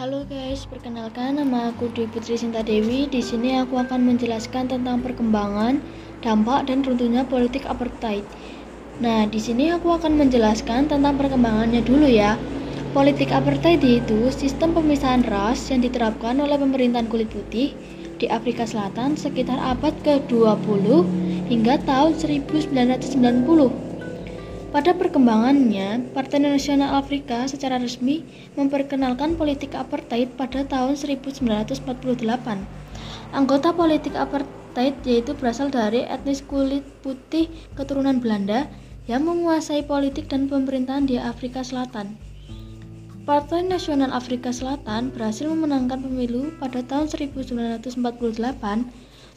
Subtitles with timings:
[0.00, 3.04] Perkenalkan, nama aku Dwi Putri Sinta Dewi.
[3.04, 5.76] Di sini aku akan menjelaskan tentang perkembangan,
[6.24, 8.24] dampak, dan runtuhnya politik apartheid.
[9.04, 12.40] Nah, di sini aku akan menjelaskan tentang perkembangannya dulu ya.
[12.96, 17.76] Politik apartheid itu sistem pemisahan ras yang diterapkan oleh pemerintahan kulit putih
[18.16, 21.04] di Afrika Selatan sekitar abad ke-20
[21.52, 23.89] hingga tahun 1990.
[24.70, 28.22] Pada perkembangannya, Partai Nasional Afrika secara resmi
[28.54, 31.82] memperkenalkan politik apartheid pada tahun 1948.
[33.34, 38.70] Anggota politik apartheid yaitu berasal dari etnis kulit putih keturunan Belanda
[39.10, 42.14] yang menguasai politik dan pemerintahan di Afrika Selatan.
[43.26, 47.90] Partai Nasional Afrika Selatan berhasil memenangkan pemilu pada tahun 1948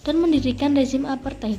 [0.05, 1.57] dan mendirikan rezim apartheid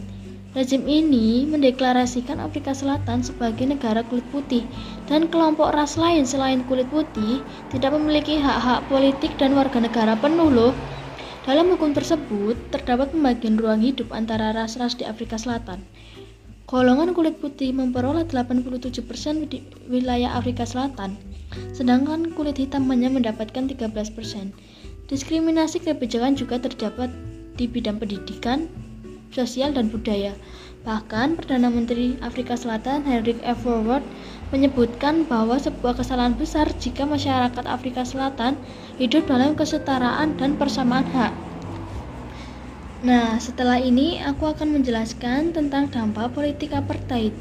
[0.55, 4.63] Rezim ini mendeklarasikan Afrika Selatan sebagai negara kulit putih
[5.11, 7.43] dan kelompok ras lain selain kulit putih
[7.75, 10.71] tidak memiliki hak-hak politik dan warga negara penuh loh.
[11.43, 15.83] Dalam hukum tersebut, terdapat pembagian ruang hidup antara ras-ras di Afrika Selatan.
[16.71, 19.59] Golongan kulit putih memperoleh 87% di
[19.91, 21.19] wilayah Afrika Selatan,
[21.75, 24.55] sedangkan kulit hitam hanya mendapatkan 13%.
[25.11, 27.11] Diskriminasi kebijakan juga terdapat
[27.59, 28.71] di bidang pendidikan,
[29.35, 30.33] sosial, dan budaya.
[30.85, 33.65] Bahkan, Perdana Menteri Afrika Selatan Hendrik F.
[33.65, 34.05] Verwoerd
[34.53, 38.55] menyebutkan bahwa sebuah kesalahan besar jika masyarakat Afrika Selatan
[39.01, 41.33] hidup dalam kesetaraan dan persamaan hak.
[43.05, 47.33] Nah, setelah ini aku akan menjelaskan tentang dampak politik apartheid.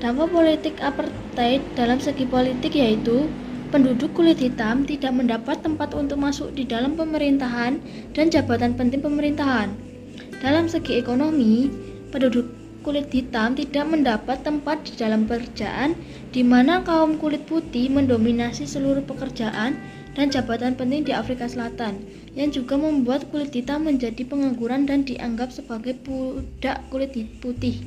[0.00, 3.28] Dampak politik apartheid dalam segi politik yaitu
[3.72, 7.80] penduduk kulit hitam tidak mendapat tempat untuk masuk di dalam pemerintahan
[8.12, 9.93] dan jabatan penting pemerintahan.
[10.42, 11.70] Dalam segi ekonomi,
[12.14, 12.46] penduduk
[12.84, 15.96] kulit hitam tidak mendapat tempat di dalam pekerjaan
[16.30, 19.80] di mana kaum kulit putih mendominasi seluruh pekerjaan
[20.14, 22.04] dan jabatan penting di Afrika Selatan
[22.38, 27.82] yang juga membuat kulit hitam menjadi pengangguran dan dianggap sebagai budak kulit putih.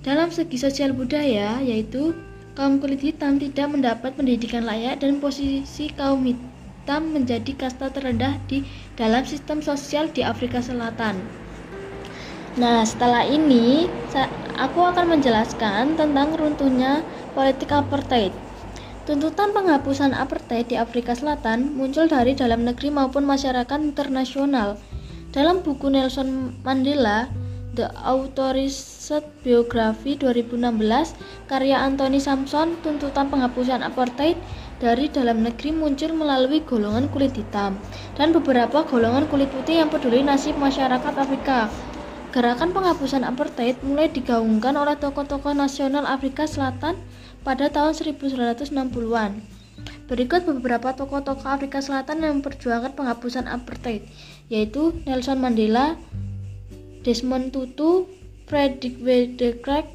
[0.00, 2.16] Dalam segi sosial budaya, yaitu
[2.56, 6.24] kaum kulit hitam tidak mendapat pendidikan layak dan posisi kaum
[6.90, 8.66] hitam menjadi kasta terendah di
[8.98, 11.22] dalam sistem sosial di Afrika Selatan.
[12.58, 13.86] Nah, setelah ini
[14.58, 18.34] aku akan menjelaskan tentang runtuhnya politik apartheid.
[19.06, 24.74] Tuntutan penghapusan apartheid di Afrika Selatan muncul dari dalam negeri maupun masyarakat internasional.
[25.30, 27.30] Dalam buku Nelson Mandela,
[27.78, 31.14] The Authorized Biography 2016,
[31.46, 34.34] karya Anthony Sampson, tuntutan penghapusan apartheid
[34.80, 37.76] dari dalam negeri muncul melalui golongan kulit hitam
[38.16, 41.68] dan beberapa golongan kulit putih yang peduli nasib masyarakat Afrika.
[42.32, 46.96] Gerakan penghapusan apartheid mulai digaungkan oleh tokoh-tokoh nasional Afrika Selatan
[47.44, 49.30] pada tahun 1960-an.
[50.08, 54.06] Berikut beberapa tokoh-tokoh Afrika Selatan yang memperjuangkan penghapusan apartheid,
[54.46, 55.98] yaitu Nelson Mandela,
[57.02, 58.06] Desmond Tutu,
[58.46, 59.02] Frederick
[59.34, 59.90] de Klerk,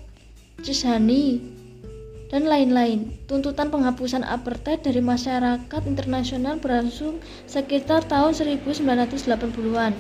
[2.30, 3.14] dan lain-lain.
[3.30, 9.94] Tuntutan penghapusan apartheid dari masyarakat internasional berlangsung sekitar tahun 1980-an.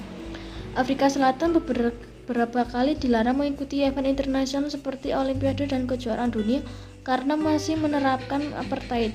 [0.76, 6.66] Afrika Selatan beberapa kali dilarang mengikuti event internasional seperti Olimpiade dan kejuaraan dunia
[7.06, 9.14] karena masih menerapkan apartheid.